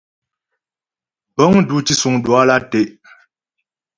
Bəŋ 1.35 1.51
dù 1.67 1.75
tǐsuŋ 1.85 2.15
Duala 2.23 2.57
tɛ'. 2.71 2.89